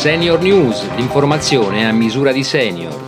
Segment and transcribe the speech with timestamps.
[0.00, 2.98] Senior News, l'informazione a misura di senior.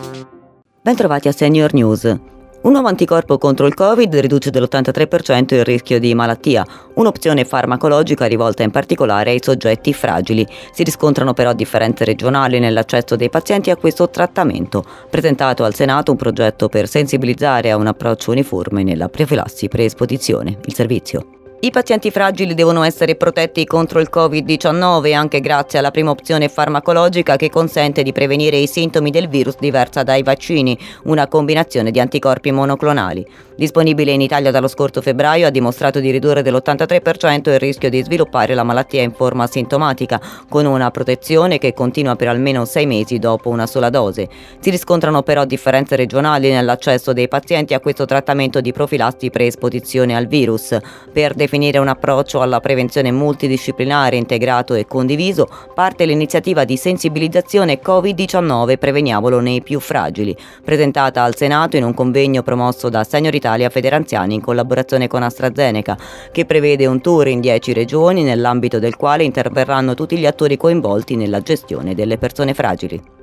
[0.83, 2.05] Bentrovati a Senior News.
[2.05, 6.63] Un nuovo anticorpo contro il Covid riduce dell'83% il rischio di malattia,
[6.97, 10.47] un'opzione farmacologica rivolta in particolare ai soggetti fragili.
[10.71, 14.85] Si riscontrano però differenze regionali nell'accesso dei pazienti a questo trattamento.
[15.09, 20.59] Presentato al Senato un progetto per sensibilizzare a un approccio uniforme nella profilassi pre-esposizione.
[20.67, 21.41] Il servizio.
[21.65, 27.37] I pazienti fragili devono essere protetti contro il Covid-19 anche grazie alla prima opzione farmacologica
[27.37, 32.51] che consente di prevenire i sintomi del virus diversa dai vaccini, una combinazione di anticorpi
[32.51, 33.25] monoclonali.
[33.55, 38.55] Disponibile in Italia dallo scorso febbraio, ha dimostrato di ridurre dell'83% il rischio di sviluppare
[38.55, 43.51] la malattia in forma sintomatica, con una protezione che continua per almeno sei mesi dopo
[43.51, 44.29] una sola dose.
[44.59, 50.27] Si riscontrano però differenze regionali nell'accesso dei pazienti a questo trattamento di profilassi pre-esposizione al
[50.27, 50.77] virus.
[51.13, 58.79] Per definire un approccio alla prevenzione multidisciplinare integrato e condiviso, parte l'iniziativa di sensibilizzazione Covid-19
[58.79, 64.33] Preveniamolo nei più fragili, presentata al Senato in un convegno promosso da Senior Italia Federanziani
[64.33, 65.99] in collaborazione con AstraZeneca,
[66.33, 71.17] che prevede un tour in 10 regioni nell'ambito del quale interverranno tutti gli attori coinvolti
[71.17, 73.22] nella gestione delle persone fragili.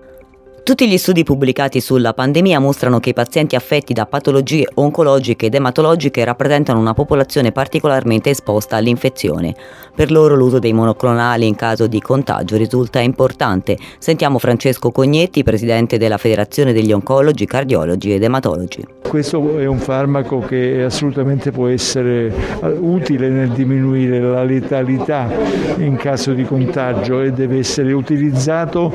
[0.64, 5.56] Tutti gli studi pubblicati sulla pandemia mostrano che i pazienti affetti da patologie oncologiche ed
[5.56, 9.56] ematologiche rappresentano una popolazione particolarmente esposta all'infezione.
[9.96, 13.78] Per loro l'uso dei monoclonali in caso di contagio risulta importante.
[13.98, 18.86] Sentiamo Francesco Cognetti, presidente della Federazione degli Oncologi, Cardiologi ed Ematologi.
[19.08, 22.32] Questo è un farmaco che assolutamente può essere
[22.80, 25.28] utile nel diminuire la letalità
[25.78, 28.94] in caso di contagio e deve essere utilizzato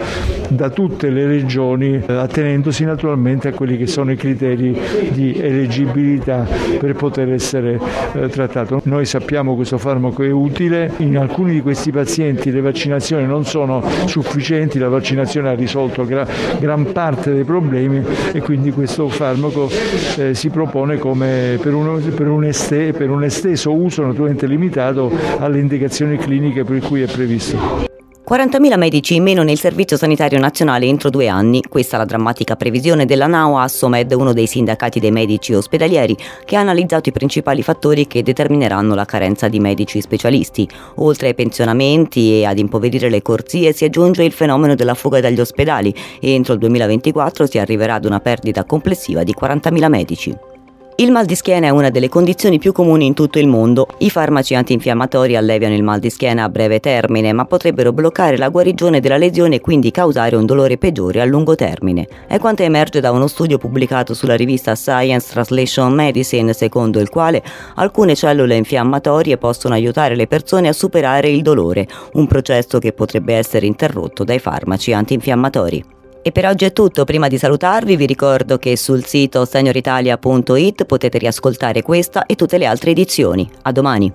[0.49, 4.79] da tutte le regioni regioni, attenendosi naturalmente a quelli che sono i criteri
[5.11, 6.47] di eleggibilità
[6.79, 7.81] per poter essere
[8.13, 8.81] eh, trattato.
[8.85, 13.45] Noi sappiamo che questo farmaco è utile, in alcuni di questi pazienti le vaccinazioni non
[13.45, 16.27] sono sufficienti, la vaccinazione ha risolto gra-
[16.59, 19.69] gran parte dei problemi e quindi questo farmaco
[20.17, 25.11] eh, si propone come per, uno, per, un este, per un esteso uso naturalmente limitato
[25.39, 27.94] alle indicazioni cliniche per cui è previsto.
[28.27, 31.61] 40.000 medici in meno nel Servizio Sanitario Nazionale entro due anni.
[31.61, 36.57] Questa è la drammatica previsione della NAO Assomed, uno dei sindacati dei medici ospedalieri, che
[36.57, 40.67] ha analizzato i principali fattori che determineranno la carenza di medici specialisti.
[40.97, 45.41] Oltre ai pensionamenti e ad impoverire le corsie si aggiunge il fenomeno della fuga dagli
[45.41, 50.54] ospedali entro il 2024 si arriverà ad una perdita complessiva di 40.000 medici.
[50.97, 53.89] Il mal di schiena è una delle condizioni più comuni in tutto il mondo.
[53.99, 58.49] I farmaci antinfiammatori alleviano il mal di schiena a breve termine, ma potrebbero bloccare la
[58.49, 62.07] guarigione della lesione e quindi causare un dolore peggiore a lungo termine.
[62.29, 67.43] È quanto emerge da uno studio pubblicato sulla rivista Science Translation Medicine, secondo il quale
[67.75, 73.35] alcune cellule infiammatorie possono aiutare le persone a superare il dolore, un processo che potrebbe
[73.35, 76.03] essere interrotto dai farmaci antinfiammatori.
[76.27, 81.19] E per oggi è tutto, prima di salutarvi vi ricordo che sul sito senioritalia.it potete
[81.19, 83.47] riascoltare questa e tutte le altre edizioni.
[83.61, 84.11] A domani!